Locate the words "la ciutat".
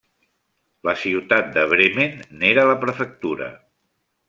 0.89-1.51